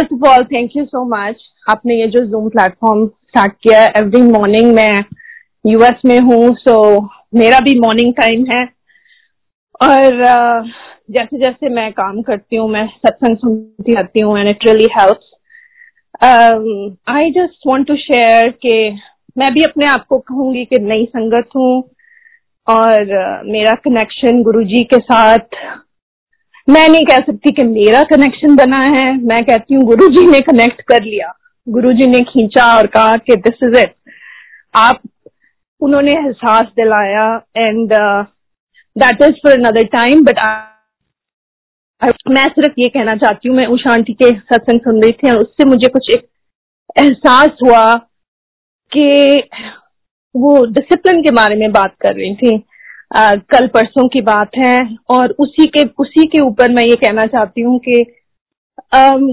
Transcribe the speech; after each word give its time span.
First 0.00 0.12
of 0.14 0.30
all 0.30 0.44
thank 0.46 0.76
you 0.76 0.84
so 0.84 1.04
much 1.06 1.40
आपने 1.70 1.94
ये 1.94 2.06
जो 2.08 2.24
जूम 2.26 2.48
प्लेटफॉर्म 2.48 3.06
स्टार्ट 3.06 3.52
किया 3.62 3.84
एवरी 3.98 4.20
मॉर्निंग 4.22 4.72
मैं 4.74 4.92
यूएस 5.64 6.00
में 6.06 6.18
हूँ 6.20 6.54
सो 6.58 6.76
मेरा 7.34 7.58
भी 7.64 7.78
मॉर्निंग 7.80 8.12
टाइम 8.14 8.44
है। 8.50 8.62
और 9.80 10.64
जैसे 11.10 11.38
जैसे 11.38 11.68
मैं 11.74 11.90
काम 11.92 12.20
करती 12.22 12.56
हूँ, 12.56 12.68
मैं 12.70 12.86
सत्संग 12.86 13.36
सुनती 13.36 13.94
रहती 13.94 14.20
हूँ 14.20 14.38
and 14.38 14.48
it 14.50 14.66
really 14.66 14.88
helps 14.98 15.26
I 17.10 17.30
just 17.32 17.66
want 17.66 17.86
to 17.88 17.96
share 17.96 18.50
के 18.66 18.90
मैं 19.36 19.52
भी 19.54 19.62
अपने 19.64 19.86
आप 19.86 20.06
को 20.08 20.18
कहूँगी 20.20 20.64
कि 20.64 20.78
नई 20.82 21.04
संगत 21.06 21.48
हूँ, 21.56 21.82
और 22.66 23.42
मेरा 23.46 23.74
कनेक्शन 23.84 24.42
गुरुजी 24.42 24.82
के 24.84 24.98
साथ 25.02 25.56
मैं 26.68 26.88
नहीं 26.88 27.04
कह 27.06 27.18
सकती 27.22 27.52
कि 27.52 27.64
मेरा 27.64 28.02
कनेक्शन 28.06 28.54
बना 28.56 28.78
है। 28.86 29.06
मैं 29.18 29.42
कहती 29.44 29.74
हूँ 29.74 29.82
गुरु 29.84 30.08
जी 30.10 30.26
ने 30.26 30.40
कनेक्ट 30.42 30.80
कर 30.88 31.02
लिया। 31.04 31.32
गुरु 31.66 31.92
जी 31.92 32.06
ने 32.06 32.20
खींचा 32.22 32.64
और 32.76 32.86
कहा 32.88 33.16
कि 33.18 33.36
दिस 33.38 33.62
इज़ 33.64 33.78
इट 33.78 33.94
आप, 34.74 35.00
उन्होंने 35.80 36.12
एहसास 36.14 36.66
दिलाया 36.76 37.24
and 37.56 37.92
that 38.96 39.22
is 39.22 39.40
for 39.44 39.52
another 39.52 39.86
time 39.88 40.24
but 40.24 40.38
मैं 42.30 42.44
सिर्फ़ 42.48 42.80
ये 42.80 42.88
कहना 42.88 43.14
चाहती 43.16 43.48
हूँ, 43.48 43.56
मैं 43.56 43.66
उषा 43.66 43.92
आंटी 43.92 44.12
के 44.12 44.30
सत्संग 44.30 44.80
सुन 44.80 45.02
रही 45.02 45.12
थी 45.12 45.30
और 45.30 45.38
उससे 45.38 45.64
मुझे 45.64 45.88
कुछ 45.88 46.10
एक 46.10 46.26
एहसास 46.96 47.58
हुआ 47.62 47.94
कि 48.92 49.42
वो 50.34 50.54
डिसिप्लिन 50.68 51.20
के 51.22 51.30
बारे 51.32 51.56
में 51.56 51.72
बात 51.72 51.94
कर 52.00 52.14
रही 52.14 52.34
थी। 52.34 52.56
आ, 53.10 53.34
कल 53.34 53.66
परसों 53.66 54.06
की 54.08 54.20
बात 54.20 54.56
है 54.58 54.78
और 55.10 55.34
उसी 55.38 55.66
के 55.66 55.82
उसी 55.98 56.26
के 56.26 56.40
ऊपर 56.40 56.72
मैं 56.72 56.84
ये 56.84 56.96
कहना 56.96 57.24
चाहती 57.26 57.60
हूँ 57.60 57.78
कि 57.78 58.04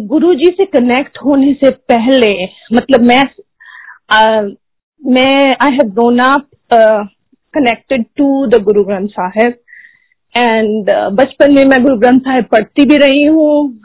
गुरु 0.08 0.34
जी 0.35 0.49
से 0.58 0.66
कनेक्ट 0.66 1.18
होने 1.26 1.54
से 1.54 1.70
पहले 1.91 2.32
मतलब 2.73 3.02
मैं 3.02 3.21
आ, 4.12 4.41
मैं 5.02 5.55
I 5.62 5.70
have 5.71 5.90
grown 5.90 6.20
up 6.20 6.48
connected 7.54 8.05
to 8.18 8.46
the 8.48 8.62
Guru 8.63 8.84
Granth 8.84 9.07
Sahib 9.10 9.55
and 10.35 10.90
बचपन 11.13 11.54
में 11.54 11.63
मैं 11.65 11.82
गुरु 11.84 11.98
ग्रंथ 11.98 12.20
साहिब 12.20 12.46
पढ़ती 12.52 12.85
भी 12.85 12.98
रही 12.98 13.26
हूँ 13.26 13.82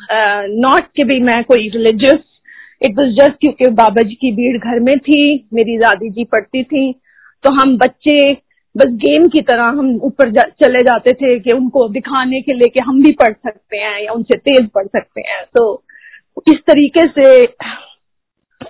नॉट 0.60 0.86
कि 0.96 1.04
भी 1.04 1.20
मैं 1.20 1.42
कोई 1.44 1.68
रिलीजियस 1.68 2.20
इट 2.82 2.98
वॉज़ 2.98 3.10
जस्ट 3.16 3.38
क्योंकि 3.40 3.68
बाबा 3.74 4.02
जी 4.02 4.14
की 4.14 4.32
भीड़ 4.32 4.56
घर 4.58 4.80
में 4.80 4.98
थी 4.98 5.22
मेरी 5.54 5.76
दादी 5.78 6.10
जी 6.10 6.24
पढ़ती 6.24 6.62
थी 6.62 6.92
तो 7.44 7.52
हम 7.52 7.76
बच्चे 7.78 8.18
बस 8.76 8.92
गेम 8.92 9.28
की 9.28 9.40
तरह 9.40 9.64
हम 9.64 10.00
ऊपर 10.02 10.30
जा, 10.30 10.42
चले 10.42 10.80
जाते 10.80 11.12
थे 11.12 11.38
कि 11.40 11.52
उनको 11.52 11.88
दिखाने 11.88 12.40
के 12.40 12.52
लिए 12.52 12.68
कि 12.68 12.80
हम 12.84 13.02
भी 13.02 13.12
पढ़ 13.12 13.32
सकते 13.32 13.76
हैं 13.76 14.00
या 14.04 14.12
उनसे 14.12 14.38
तेज 14.38 14.68
पढ़ 14.70 14.86
सकते 14.86 15.20
हैं। 15.20 15.44
तो 15.44 15.84
इस 16.48 16.60
तरीके 16.66 17.08
से 17.08 17.44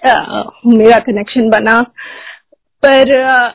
आ, 0.09 0.42
मेरा 0.67 0.98
कनेक्शन 0.98 1.48
बना। 1.50 1.81
पर 2.83 3.20
आ, 3.20 3.53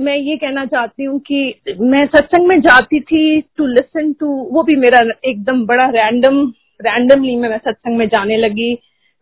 मैं 0.00 0.16
ये 0.16 0.36
कहना 0.36 0.64
चाहती 0.66 1.04
हूँ 1.04 1.18
कि 1.20 1.60
मैं 1.80 2.06
सत्संग 2.06 2.46
में 2.46 2.60
जाती 2.60 3.00
थी 3.00 3.40
टू 3.40 3.66
लिसन 3.66 4.12
टू 4.12 4.26
वो 4.26 4.62
भी 4.62 4.76
मेरा 4.76 5.00
एकदम 5.24 5.66
बड़ा 5.66 5.88
रैंडम 5.88 6.52
रैंडमली 6.80 7.36
मैं 7.36 7.58
सत्संग 7.58 7.96
में 7.96 8.06
जाने 8.06 8.36
लगी 8.36 8.74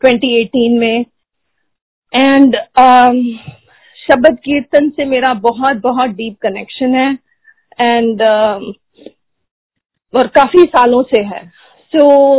2018 0.05 0.79
में। 0.79 1.05
एंड 2.17 2.57
शब्द 4.11 4.39
कीर्तन 4.45 4.91
से 4.91 5.05
मेरा 5.05 5.35
बहुत 5.35 5.77
बहुत 5.77 6.11
डीप 6.11 6.37
कनेक्शन 6.43 6.95
है 6.95 7.19
एंड 7.81 8.23
uh, 8.23 8.75
और 10.15 10.27
काफ़ी 10.27 10.63
सालों 10.63 11.03
से 11.03 11.23
है। 11.23 11.47
सो 11.93 11.99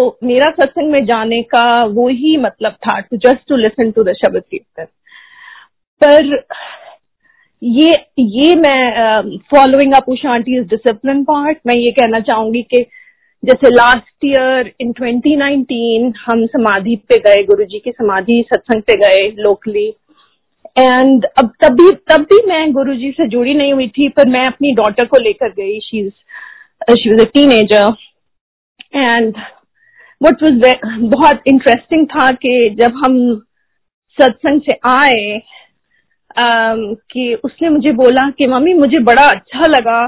so, 0.10 0.14
मेरा 0.24 0.50
सत्संग 0.50 0.92
में 0.92 1.06
जाने 1.06 1.42
का 1.42 1.84
वो 1.86 2.08
ही 2.08 2.38
मतलब 2.38 2.72
था 2.72 3.00
to 3.00 3.18
just 3.18 3.48
to 3.50 3.56
listen 3.56 3.92
to 3.92 4.04
the 4.04 4.14
shabad 4.14 4.44
kirtan. 4.52 4.86
पर 6.04 6.44
ये 7.64 7.92
ये 8.20 8.56
मैं 8.56 9.22
following 9.38 9.94
up 9.94 10.10
Usha 10.10 10.30
aunty 10.30 10.60
discipline 10.60 11.24
part 11.24 11.58
मैं 11.68 11.76
ये 11.76 11.92
कहना 11.92 12.20
चाहूँगी 12.20 12.62
कि 12.62 12.86
जैसे 13.46 13.70
लास्ट 13.70 14.26
ईयर 14.26 14.72
इन 14.82 14.92
2019 14.92 16.14
हम 16.26 16.46
समाधि 16.46 16.96
पे 16.96 17.20
गए 17.20 17.44
गुरुजी 17.44 17.80
की 17.80 17.92
समाधि 17.92 18.44
सत्संग 18.54 18.82
पे 18.82 18.98
गए 18.98 19.28
लोकली। 19.42 19.94
एंड 20.80 21.26
अब 21.26 21.52
तब 21.64 21.74
भी 21.74 21.92
तब 22.12 22.22
भी 22.22 22.40
मैं 22.48 22.72
गुरुजी 22.72 23.12
से 23.12 23.28
जुड़ी 23.28 23.54
नहीं 23.54 23.74
हुई 23.74 23.88
थी 23.88 24.10
पर 24.10 24.30
मैं 24.30 24.46
अपनी 24.46 24.72
डॉटर 24.72 25.06
को 25.06 25.20
लेकर 25.24 25.50
गई। 25.50 25.80
She 25.80 26.10
she 26.92 27.10
was 27.10 27.22
a 27.22 27.30
teenager 27.30 27.96
and 28.96 29.38
what 30.22 30.44
was 30.44 30.80
बहुत 31.02 31.42
इंटरेस्टिंग 31.48 32.06
था 32.08 32.30
कि 32.32 32.76
जब 32.80 32.94
हम 32.96 33.36
सत्संग 34.18 34.62
से 34.62 34.78
आए 34.90 35.42
um, 36.30 36.96
कि 37.12 37.34
उसने 37.44 37.70
मुझे 37.70 37.92
बोला 37.92 38.30
कि 38.30 38.48
मम्मी 38.48 38.74
मुझे 38.74 39.00
बड़ा 39.00 39.24
अच्छा 39.24 39.68
लगा 39.68 40.08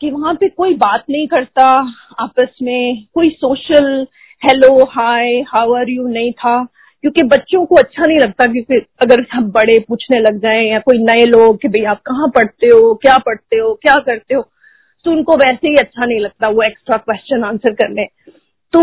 कि 0.00 0.10
वहाँ 0.10 0.34
पे 0.34 0.48
कोई 0.48 0.74
बात 0.74 1.04
नहीं 1.10 1.26
करता 1.26 1.66
आपस 2.20 2.58
में 2.62 3.06
कोई 3.14 3.30
social 3.30 4.06
hello 4.42 4.84
hi 4.84 5.40
how 5.48 5.74
are 5.74 5.88
you 5.88 6.08
नहीं 6.08 6.32
था। 6.32 6.56
क्योंकि 7.06 7.22
बच्चों 7.22 7.64
को 7.66 7.74
अच्छा 7.76 8.06
नहीं 8.06 8.18
लगता 8.18 8.44
क्योंकि 8.52 8.76
अगर 9.02 9.22
सब 9.24 9.50
बड़े 9.50 9.78
पूछने 9.78 10.20
लग 10.20 10.38
जाए 10.42 10.62
या 10.62 10.78
कोई 10.78 10.98
नए 10.98 11.24
लोग 11.24 11.60
कि 11.62 11.68
भाई 11.68 11.82
आप 11.84 12.00
कहाँ 12.06 12.28
पढ़ते 12.28 12.66
हो, 12.66 12.94
क्या 12.94 13.16
पढ़ते 13.18 13.56
हो, 13.56 13.72
क्या 13.74 13.94
करते 14.06 14.34
हो 14.34 14.42
तो 15.06 15.10
उनको 15.10 15.36
वैसे 15.36 15.68
ही 15.68 15.76
अच्छा 15.76 16.04
नहीं 16.04 16.20
लगता 16.20 16.48
वो 16.50 16.62
एक्स्ट्रा 16.62 16.96
क्वेश्चन 16.98 17.44
आंसर 17.44 17.72
करने। 17.72 18.04
तो 18.72 18.82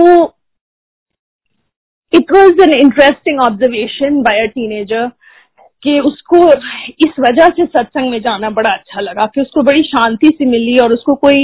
it 2.14 2.32
was 2.32 2.62
an 2.64 2.74
interesting 2.74 3.42
observation 3.42 4.22
by 4.22 4.42
a 4.42 4.46
teenager 4.46 5.08
कि 5.84 6.00
उसको 6.00 6.48
इस 7.08 7.20
वजह 7.20 7.50
से 7.50 7.66
सत्संग 7.66 8.10
में 8.10 8.20
जाना 8.20 8.50
बड़ा 8.50 8.72
अच्छा 8.72 9.02
लगा 9.02 9.26
कि 9.26 9.42
उसको 9.42 9.62
बड़ी 9.62 9.84
शांति 9.84 10.28
से 10.38 10.46
मिली 10.46 10.78
और 10.78 10.94
उसको 10.94 11.16
कोई 11.16 11.44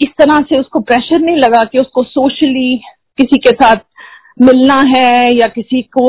इस 0.00 0.08
तरह 0.18 0.40
से 0.40 0.58
उसको 0.58 0.80
प्रेशर 0.80 1.20
नहीं 1.20 1.36
लगा 1.36 1.64
कि 1.64 1.78
उसको 1.78 2.04
सोशली 2.04 2.76
किसी 3.18 3.38
के 3.38 3.50
साथ 3.50 3.76
मिलना 4.40 4.80
है 4.88 5.36
या 5.36 5.46
किसी 5.48 5.80
को 5.96 6.06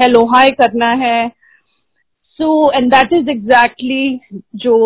हेलो 0.00 0.24
हाय 0.26 0.50
करना 0.60 0.90
है। 0.98 1.28
So 2.38 2.48
and 2.72 2.90
that 2.92 3.12
is 3.12 3.30
exactly 3.30 4.20
जो 4.56 4.76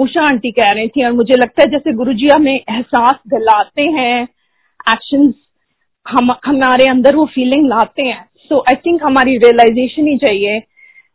उषा 0.00 0.26
आंटी 0.26 0.50
कह 0.52 0.72
रही 0.72 0.88
थी, 0.88 1.04
और 1.04 1.12
मुझे 1.12 1.36
लगता 1.36 1.62
है 1.62 1.70
जैसे 1.70 1.92
गुरु 1.96 2.12
जी 2.14 2.28
हमें 2.28 2.54
एहसास 2.54 3.16
दिलाते 3.28 3.82
हैं 3.92 4.22
एक्शंस 4.22 5.34
हम, 6.06 6.34
हमारे 6.46 6.86
अंदर 6.90 7.16
वो 7.16 7.24
फीलिंग 7.34 7.66
लाते 7.68 8.02
हैं। 8.02 8.24
सो 8.40 8.58
आई 8.62 8.76
थिंक 8.76 9.02
हमारी 9.04 9.36
रियलाइजेशन 9.38 10.06
ही 10.06 10.16
चाहिए। 10.18 10.56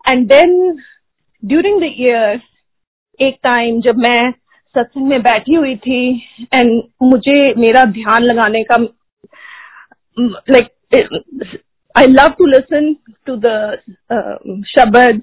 And 0.06 0.28
then 0.28 0.78
during 1.44 1.82
the 1.82 1.94
year 2.00 2.42
एक 3.20 3.38
टाइम 3.44 3.82
जब 3.82 3.98
मैं 3.98 4.32
सत्संग 4.76 5.08
में 5.08 5.22
बैठी 5.22 5.54
हुई 5.54 5.76
थी 5.76 6.00
एंड 6.54 6.82
मुझे 7.04 7.54
मेरा 7.58 7.84
ध्यान 7.92 8.24
लगाने 8.24 8.64
का 8.64 8.78
like 10.18 10.68
I 10.94 12.06
love 12.06 12.34
to 12.38 12.46
listen 12.46 12.94
to 13.26 13.36
the 13.38 13.78
shabad 14.68 15.22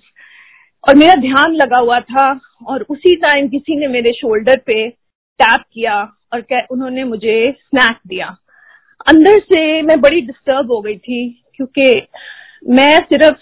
और 0.84 0.96
मेरा 0.96 1.14
ध्यान 1.20 1.54
लगा 1.54 1.78
हुआ 1.78 1.98
था 2.00 2.26
और 2.66 2.82
उसी 2.90 3.14
टाइम 3.16 3.48
किसी 3.48 3.76
ने 3.76 3.86
मेरे 3.88 4.12
शोल्डर 4.12 4.56
पे 4.66 4.88
टैप 4.88 5.64
किया 5.72 5.94
और 6.32 6.40
कह, 6.40 6.66
उन्होंने 6.70 7.04
मुझे 7.04 7.52
स्नैक 7.52 7.98
दिया। 8.08 8.26
अंदर 9.06 9.38
से 9.42 9.82
मैं 9.82 10.00
बड़ी 10.00 10.20
डिस्टर्ब 10.20 10.72
हो 10.72 10.80
गई 10.80 10.96
थी 10.96 11.28
क्योंकि 11.56 12.06
मैं 12.70 12.98
सिर्फ़ 13.04 13.38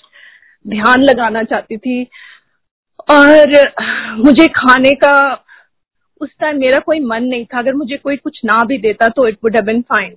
ध्यान 0.67 1.03
लगाना 1.03 1.43
चाहती 1.43 1.77
थी 1.77 2.03
और 3.11 3.53
मुझे 4.19 4.47
खाने 4.57 4.93
का 5.05 5.13
उस 6.21 6.31
टाइम 6.41 6.59
मेरा 6.61 6.81
कोई 6.81 7.01
मन 7.01 7.25
नहीं 7.25 7.45
था। 7.45 7.59
अगर 7.59 7.75
मुझे 7.75 7.97
कोई 7.97 8.17
कुछ 8.17 8.41
ना 8.45 8.65
भी 8.65 8.79
देता 8.79 9.09
तो 9.09 9.27
it 9.29 9.39
would 9.45 9.57
have 9.57 9.65
been 9.65 9.81
fine 9.83 10.17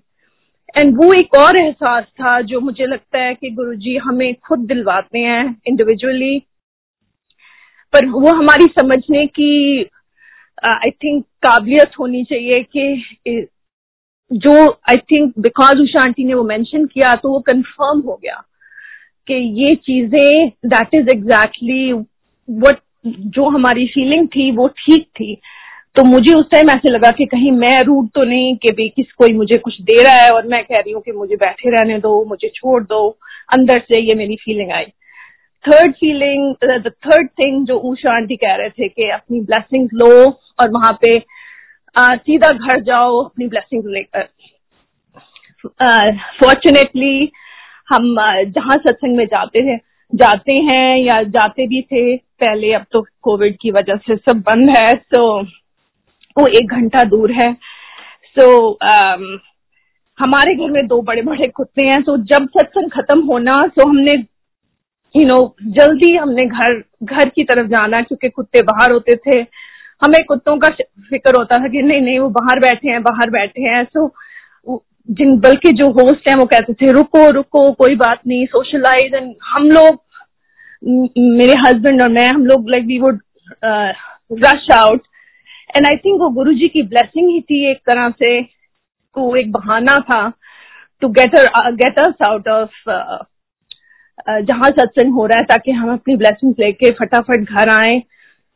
and 0.77 0.97
वो 0.97 1.13
एक 1.13 1.35
और 1.37 1.57
एहसास 1.57 2.03
था 2.03 2.41
जो 2.41 2.59
मुझे 2.59 2.85
लगता 2.85 3.19
है 3.19 3.33
कि 3.33 3.49
गुरुजी 3.49 3.97
हमें 3.97 4.35
खुद 4.35 4.59
दिलवाते 4.59 5.19
हैं 5.19 5.61
इंडिविजुअली 5.67 6.39
पर 7.93 8.05
वो 8.05 8.35
हमारी 8.35 8.65
समझने 8.65 9.25
की 9.25 9.83
आई 10.65 10.89
uh, 10.89 11.03
थिंक 11.03 11.25
काबिलियत 11.25 11.91
होनी 11.99 12.23
चाहिए 12.23 12.63
कि 12.63 13.47
जो 14.31 14.71
I 14.89 14.97
think 14.97 15.33
because 15.39 15.81
Usha 15.81 16.03
aunty 16.03 16.23
ने 16.23 16.33
वो 16.33 16.43
मेंशन 16.43 16.85
किया 16.85 17.15
तो 17.15 17.29
वो 17.29 17.39
कंफर्म 17.39 17.99
हो 17.99 18.15
गया 18.15 18.43
कि 19.27 19.33
ये 19.33 19.75
चीज़ें 19.75 20.49
दैट 20.49 20.87
इज़ 20.93 21.07
एग्जैक्टली 21.15 21.93
वट 22.49 22.79
जो 23.07 23.49
हमारी 23.49 23.87
फीलिंग 23.87 24.27
थी 24.27 24.51
वो 24.51 24.67
ठीक 24.67 25.03
थी। 25.03 25.37
तो 25.95 26.03
मुझे 26.03 26.33
उस 26.33 26.45
टाइम 26.51 26.69
ऐसे 26.69 26.89
लगा 26.89 27.09
कि 27.11 27.25
कहीं 27.25 27.51
मैं 27.51 27.79
रूट 27.81 28.09
तो 28.15 28.23
नहीं 28.23 28.55
कि 28.55 28.71
भाई 28.71 28.87
किस 28.95 29.11
कोई 29.11 29.33
मुझे 29.33 29.57
कुछ 29.57 29.81
दे 29.81 30.03
रहा 30.03 30.13
है 30.13 30.29
और 30.29 30.47
मैं 30.47 30.63
कह 30.63 30.75
रही 30.75 30.91
हूँ 30.91 31.01
कि 31.01 31.11
मुझे 31.11 31.35
बैठे 31.35 31.69
रहने 31.69 31.99
दो 31.99 32.25
मुझे 32.25 32.47
छोड़ 32.47 32.83
दो। 32.83 33.09
अंदर 33.53 33.79
से 33.79 34.01
ये 34.01 34.15
मेरी 34.15 34.35
feeling 34.35 34.71
I. 34.71 34.85
Third 35.65 35.93
feeling 35.93 36.55
the 36.63 36.91
third 37.05 37.29
thing 37.29 37.65
जो 37.65 37.79
ऊषा 37.79 38.15
आंटी 38.15 38.35
कह 38.35 38.55
रहे 38.55 38.69
थे 38.69 38.87
कि 38.87 39.09
अपनी 39.09 39.41
ब्लेसिंग 39.41 39.89
लो 39.93 40.23
और 40.59 40.69
वहाँ 40.69 40.93
पे 40.93 41.19
uh, 41.19 42.17
सीधा 42.17 42.51
घर 42.51 42.81
जाओ 42.81 43.23
अपनी 43.23 43.47
ब्लेसिंग 43.47 43.83
लेकर 43.87 44.27
फॉर्चुनेटली 46.43 47.31
हम 47.95 48.15
जहाँ 48.51 48.75
सत्संग 48.77 49.15
में 49.15 49.25
जाते 49.25 49.61
थे 49.61 49.77
जाते 50.15 50.53
हैं 50.53 50.97
या 50.97 51.23
जाते 51.23 51.67
भी 51.67 51.81
थे 51.81 52.17
पहले 52.17 52.73
अब 52.73 52.85
तो 52.91 53.05
कोविड 53.21 53.57
की 53.61 53.71
वजह 53.71 53.95
से 53.95 54.15
सब 54.15 54.39
बंद 54.39 54.69
है 54.77 54.93
तो 54.93 55.23
वो 56.37 56.47
एक 56.59 56.71
घंटा 56.71 57.03
दूर 57.03 57.31
है। 57.31 57.53
सो 58.35 58.41
so, 58.41 58.91
um, 58.91 59.25
हमारे 60.19 60.53
घर 60.55 60.71
में 60.71 60.87
दो 60.87 61.01
बड़े 61.01 61.21
बड़े 61.21 61.47
कुत्ते 61.47 61.85
हैं। 61.85 62.01
तो 62.03 62.17
जब 62.17 62.47
सत्संग 62.49 62.89
खत्म 62.91 63.19
होना 63.21 63.61
तो 63.75 63.87
हमने 63.89 64.11
यू 64.11 65.21
you 65.21 65.27
नो 65.27 65.35
know, 65.35 65.73
जल्दी 65.77 66.15
हमने 66.15 66.45
घर 66.45 66.83
घर 67.03 67.29
की 67.29 67.43
तरफ़ 67.43 67.67
जाना 67.67 68.01
क्योंकि 68.01 68.29
कुत्ते 68.29 68.61
बाहर 68.61 68.91
होते 68.91 69.15
थे। 69.15 69.39
हमें 70.01 70.23
कुत्तों 70.23 70.57
का 70.57 70.69
फ़िक्र 71.09 71.35
होता 71.37 71.57
था 71.57 71.67
कि 71.67 71.81
नहीं 71.81 72.01
नहीं 72.01 72.19
वो 72.19 72.29
बाहर 72.29 72.59
बैठे 72.59 72.89
हैं 72.89 73.01
बाहर 73.03 73.29
बैठे 73.29 73.61
हैं। 73.61 73.83
सो 73.83 74.11
जिन 75.09 75.39
बल्कि 75.39 75.71
जो 75.71 75.89
होस्ट 75.91 76.29
हैं 76.29 76.35
वो 76.35 76.45
कहते 76.45 76.73
थे 76.73 76.91
रुको 76.91 77.29
रुको 77.29 77.71
कोई 77.71 77.95
बात 77.95 78.19
नहीं 78.27 78.45
सोशलाइज 78.45 79.13
एंड 79.13 79.33
हम 79.43 79.69
लोग 79.69 80.01
मेरे 81.17 81.53
हस्बैंड 81.59 82.01
और 82.01 82.09
मैं 82.09 82.27
हम 82.29 82.45
लोग 82.45 82.69
like 82.69 82.85
we 82.85 82.99
would 82.99 83.19
rush 84.45 84.67
out 84.77 85.01
and 85.73 85.85
I 85.85 85.97
think 85.97 86.19
वो 86.21 86.29
गुरु 86.29 86.53
जी 86.53 86.67
की 86.67 86.81
ब्लेसिंग 86.87 87.29
ही 87.29 87.39
थी 87.41 87.69
एक 87.71 87.77
तरह 87.89 88.09
से 88.19 88.41
को 89.15 89.35
एक 89.35 89.51
बहाना 89.51 89.97
था 90.09 90.27
to 91.01 91.07
get 91.09 91.35
get 91.75 91.99
us 91.99 92.27
out 92.27 92.47
of 92.49 92.89
जहाँ 94.41 94.69
सत्संग 94.69 95.13
हो 95.13 95.25
रहा 95.25 95.37
है 95.39 95.45
ताकि 95.45 95.71
हम 95.71 95.91
अपनी 95.93 96.15
ब्लेसिंग 96.17 96.53
लेके 96.59 96.89
फटाफट 96.99 97.49
घर 97.49 97.69
आए, 97.71 98.01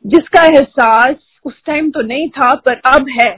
जिसका 0.06 0.46
एहसास 0.48 1.16
उस 1.46 1.62
टाइम 1.66 1.90
तो 1.92 2.02
नहीं 2.02 2.28
था, 2.30 2.54
पर 2.56 2.82
अब 2.94 3.10
है। 3.12 3.32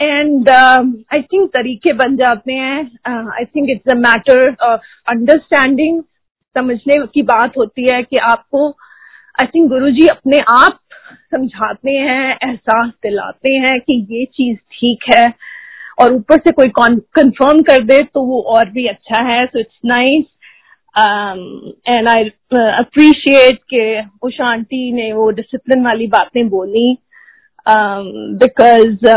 एंड 0.00 0.48
आई 0.48 1.22
थिंक 1.22 1.48
तरीके 1.50 1.92
बन 1.94 2.16
जाते 2.16 2.52
हैं। 2.52 2.78
I 3.08 3.44
think 3.46 3.70
it's 3.70 3.92
a 3.92 3.96
matter 3.98 4.54
of 4.64 4.80
understanding 5.08 6.02
समझने 6.56 6.94
की 7.14 7.22
बात 7.24 7.56
होती 7.58 7.92
है 7.92 8.02
कि 8.02 8.16
आपको 8.22 8.68
आई 9.34 9.46
थिंक 9.46 9.68
गुरु 9.70 9.90
जी 9.90 10.06
अपने 10.10 10.38
आप 10.52 10.78
समझाते 11.12 11.90
हैं 11.90 12.38
एहसास 12.48 12.90
दिलाते 13.02 13.54
हैं 13.56 13.78
कि 13.80 14.06
ये 14.10 14.24
चीज़ 14.24 14.56
ठीक 14.56 15.04
है 15.14 15.26
और 15.98 16.14
ऊपर 16.14 16.36
से 16.36 16.50
कोई 16.50 16.68
कंफर्म 16.78 17.62
कर 17.62 17.84
दे 17.84 18.00
तो 18.14 18.22
वो 18.22 18.40
और 18.56 18.70
भी 18.70 18.86
अच्छा 18.86 19.22
है। 19.22 19.46
So 19.46 19.58
it's 19.58 19.78
nice 19.84 20.24
and 21.88 22.08
I 22.08 22.28
appreciate 22.78 23.58
के 23.74 24.00
उषा 24.26 24.50
आंटी 24.52 24.92
ने 24.92 25.12
वो 25.12 25.30
डिसिप्लिन 25.30 25.84
वाली 25.84 26.06
बातें 26.06 26.48
बोली 26.48 26.96
बिकॉज़ 28.44 29.08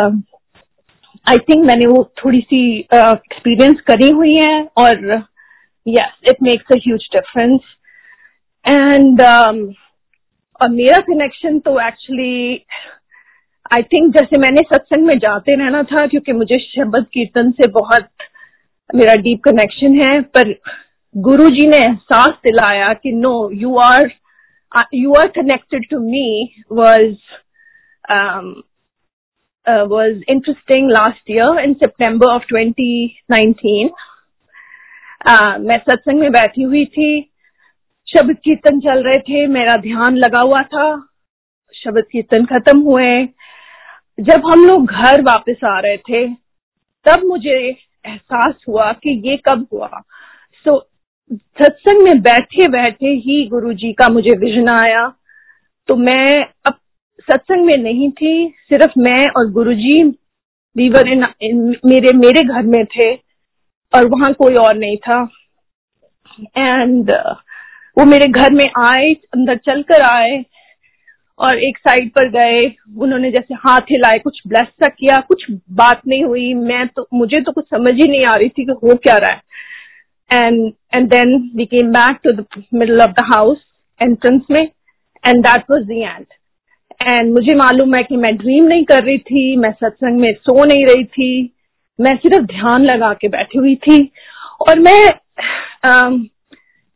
आई 1.30 1.38
थिंक 1.38 1.66
मैंने 1.66 1.88
वो 1.88 2.04
थोड़ी 2.18 2.40
सी 2.40 2.80
एक्सपीरियंस 2.80 3.76
uh, 3.76 3.82
करी 3.82 4.10
हुई 4.10 4.36
है 4.36 4.64
और 4.78 5.24
yes 5.88 6.30
it 6.30 6.44
makes 6.44 6.74
a 6.74 6.78
huge 6.78 7.08
difference 7.14 7.60
and 8.68 9.22
और 10.62 10.70
मेरा 10.70 11.00
कनेक्शन 11.00 11.60
तो 11.60 11.80
एक्चुअली 11.88 12.66
आई 13.76 13.84
थिंक 13.84 14.14
जैसे 14.14 14.40
मैंने 14.40 14.62
सत्संग 14.62 15.06
में 15.06 15.18
जाते 15.18 15.56
रहना 15.56 15.84
था 15.84 16.08
क्योंकि 16.08 16.32
मुझे 16.32 16.60
शब्द 16.60 17.06
कीर्तन 17.14 17.52
से 17.52 17.68
बहुत 17.68 18.08
मेरा 18.96 19.16
डीप 19.16 19.42
कनेक्शन 19.44 20.02
है 20.02 20.22
पर 20.22 20.56
गुरु 21.18 21.50
जी 21.50 21.68
ने 21.68 21.78
एहसास 21.78 22.30
दिलाया 22.30 22.94
कि 22.94 23.12
no 23.12 23.50
you 23.54 23.78
are 23.78 24.12
you 24.94 25.14
are 25.14 25.28
connected 25.28 25.90
to 25.90 26.00
me 26.00 26.56
was 26.72 27.16
was 29.90 30.22
interesting 30.30 30.90
last 30.92 31.32
last 31.32 31.66
in 31.66 31.76
in 32.10 32.24
of 32.24 32.44
2019. 32.54 33.90
Uh, 35.28 35.60
मैं 35.60 35.78
सत्संग 35.78 36.20
में 36.20 36.32
बैठी 36.32 36.62
हुई 36.62 36.86
थी 36.86 37.30
शब्द 38.14 38.38
कीर्तन 38.44 38.80
चल 38.80 39.04
रहे 39.04 39.20
थे 39.20 39.46
मेरा 39.48 39.76
ध्यान 39.78 40.16
लगा 40.16 40.42
हुआ 40.42 40.62
था 40.64 40.86
शब्द 41.74 42.04
कीर्तन 42.12 42.46
खत्म 42.46 42.80
हुए। 42.80 43.26
जब 44.20 44.46
हम 44.46 44.66
लोग 44.66 44.86
घर 44.86 45.22
वापस 45.22 45.64
आ 45.66 45.80
रहे 45.80 45.98
थे 45.98 46.28
तब 47.06 47.24
मुझे 47.26 47.56
एहसास 48.06 48.56
हुआ 48.68 48.92
कि 48.94 49.22
ये 49.30 49.38
कब 49.38 49.68
हुआ। 49.74 49.90
सो 50.66 50.72
so, 50.72 50.82
सत्संग 51.34 52.02
में 52.02 52.22
बैठे 52.22 52.68
बैठे 52.68 53.10
ही 53.26 53.46
गुरु 53.48 53.74
जी 53.74 53.92
का 53.94 54.10
मुझे 54.10 54.38
विजन 54.38 54.68
आया। 54.70 55.08
तो 55.88 55.96
मैं 55.96 56.46
अब 56.66 56.74
सत्संग 57.20 57.66
में 57.66 57.78
नहीं 57.78 58.12
थी 58.12 58.54
सिर्फ़ 58.70 59.00
मैं 59.00 59.28
और 59.28 59.52
गुरुजी 59.52 60.04
वीवर 60.76 61.08
इन, 61.08 61.24
इन 61.42 61.76
मेरे 61.86 62.12
मेरे 62.18 62.42
घर 62.42 62.62
में 62.64 62.86
थे 62.86 63.14
और 63.94 64.08
वहाँ 64.08 64.34
कोई 64.34 64.56
और 64.56 64.76
नहीं 64.76 64.98
था। 64.98 65.30
एंड 66.58 67.12
uh, 67.12 67.36
वो 67.98 68.06
मेरे 68.06 68.28
घर 68.32 68.54
में 68.54 68.66
आए 68.80 69.14
अंदर 69.34 69.58
चलकर 69.58 70.02
आए 70.02 70.44
और 71.40 71.60
एक 71.64 71.78
साइड 71.78 72.10
पर 72.10 72.30
गए। 72.30 72.66
उन्होंने 72.98 73.30
जैसे 73.32 73.54
हाथ 73.60 73.92
हिलाए 73.92 74.20
कुछ 74.20 74.42
ब्लेस 74.48 74.68
सा 74.82 74.88
किया 74.90 75.18
कुछ 75.28 75.46
बात 75.72 76.02
नहीं 76.08 76.24
हुई। 76.24 76.54
मैं 76.54 76.88
तो 76.88 77.08
मुझे 77.14 77.42
तो 77.42 77.52
कुछ 77.52 77.66
समझ 77.66 77.94
ही 77.94 78.08
नहीं 78.08 78.26
आ 78.26 78.34
रही 78.34 78.50
थी 78.50 78.66
कि 78.66 78.72
हो 78.84 78.96
क्या 78.96 79.18
रहा 79.18 79.32
है। 79.32 79.42
And 80.44 80.72
and 80.96 81.10
then 81.10 81.38
we 81.56 81.66
came 81.66 81.92
back 81.92 82.20
to 82.24 82.32
the 82.32 82.46
middle 82.74 83.02
of 83.02 83.12
the 83.12 83.26
house 83.36 83.58
entrance 84.00 84.42
में 84.52 84.62
and 84.62 85.44
that 85.46 85.72
was 85.72 85.84
the 85.84 85.92
end 85.92 86.26
and 87.02 87.34
मुझे 87.34 87.56
मालूम 87.56 87.96
है 87.96 88.04
कि 88.04 88.18
मैं 88.18 88.36
ड्रीम 88.38 88.66
नहीं 88.66 88.84
कर 88.84 89.04
रही 89.04 89.18
थी 89.18 89.56
मैं 89.58 89.72
सत्संग 89.72 90.20
में 90.20 90.32
सो 90.34 90.64
नहीं 90.66 90.86
रही 90.86 91.04
थी। 91.04 91.56
मैं 92.00 92.16
सिर्फ़ 92.18 92.46
ध्यान 92.46 92.86
लगा 92.86 93.14
के 93.14 93.28
बैठी 93.28 93.60
हुई 93.60 93.76
थी। 93.76 94.00
और 94.70 94.80
मैं 94.80 95.02
आ, 95.86 96.10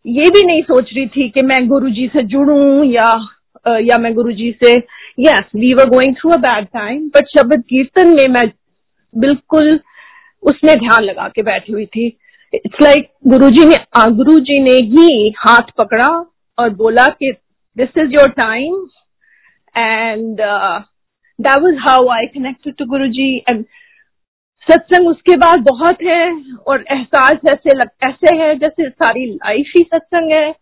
ये 0.08 0.24
भी 0.30 0.46
नहीं 0.46 0.62
सोच 0.62 0.90
रही 0.94 1.08
थी 1.08 1.30
कि 1.30 1.46
मैं 1.46 1.68
गुरु 1.68 1.90
जी 1.90 2.08
से 2.08 2.24
जुड़ू 2.24 2.84
या 2.84 3.28
या 3.68 3.98
मैं 3.98 4.14
गुरु 4.14 4.32
जी 4.32 4.58
से 4.64 4.72
yes 5.20 5.44
we 5.56 5.74
were 5.74 5.90
going 5.90 6.16
through 6.16 6.32
a 6.32 6.38
bad 6.38 6.66
time 6.66 7.08
but 7.08 7.26
shabad 7.38 7.62
kirtan 7.62 8.08
में 8.08 8.28
मैं 8.28 8.52
बिल्कुल 9.18 9.80
उसमें 10.44 10.76
ध्यान 10.78 11.04
लगा 11.04 11.28
के 11.28 11.42
बैठी 11.42 11.74
हुई 11.74 11.86
थी। 11.86 12.18
इट्स 12.54 12.78
लाइक 12.84 12.98
like, 12.98 13.34
गुरु 13.34 13.50
जी 13.50 13.66
ने 13.66 13.76
गुरु 14.12 14.40
जी 14.40 14.60
ने 14.64 14.72
ही 14.72 15.34
हाथ 15.38 15.62
पकड़ा 15.78 16.26
और 16.60 16.70
बोला 16.70 17.06
कि 17.06 17.34
this 17.78 17.90
is 17.98 18.12
your 18.12 18.30
time 18.30 18.88
and 19.78 20.42
uh, 20.42 20.82
that 21.48 21.78
how 21.88 22.08
I 22.08 22.26
I 22.26 22.54
to 22.66 22.72
to 22.72 22.86
Guruji 22.86 23.30
and 23.52 23.66
सत्संग 24.72 25.08
उसके 25.08 25.36
बाद 25.36 25.60
बहुत 25.60 26.02
है 26.04 26.44
और 26.68 26.86
एहसास 26.92 27.34
ऐसे 27.52 27.78
लग 27.78 27.90
ऐसे 28.04 28.36
है 28.38 28.56
जैसे 28.56 28.90
सारी 28.90 29.26
लाइफ 29.26 29.72
ही 29.78 29.84
सत्संग 29.94 30.32
है 30.32 30.54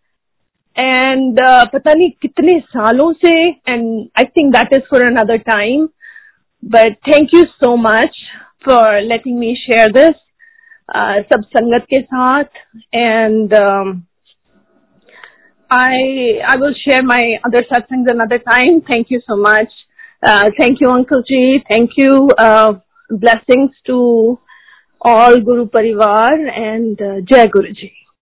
एंड 0.78 1.40
uh, 1.40 1.74
पता 1.74 1.94
नहीं 1.94 2.10
कितने 2.22 2.60
सालों 2.60 3.14
से 3.26 3.50
and 3.50 4.08
I 4.20 4.24
think 4.24 4.54
that 4.56 4.74
is 4.74 4.82
for 4.82 5.04
another 5.04 5.38
time 5.38 5.88
but 6.64 6.96
thank 7.08 7.30
you 7.36 7.44
so 7.44 7.76
much 7.76 8.20
for 8.70 9.02
letting 9.02 9.40
me 9.40 9.56
share 9.56 9.92
this 9.92 10.16
सब 11.34 11.44
संगत 11.44 11.86
के 11.90 12.02
साथ 12.02 12.44
and 12.94 13.54
I 15.72 15.98
I 15.98 16.40
I 16.48 16.56
will 16.56 16.74
share 16.74 17.04
my 17.04 17.40
other 17.44 17.64
satsangs 17.72 18.12
another 18.12 18.40
time. 18.40 18.82
Thank 18.82 19.08
you 19.10 19.22
so 19.30 19.36
much. 19.36 19.72
Uh, 20.24 20.50
thank 20.60 20.80
you, 20.80 20.90
Uncle 20.90 21.24
Ji. 21.30 21.64
Blessings 23.10 23.72
to 23.86 24.40
all 25.02 25.40
Guru 25.40 25.68
Parivar 25.68 26.32
and 26.50 27.00
uh, 27.00 27.22
Jai 27.22 27.48
Guruji. 27.48 28.05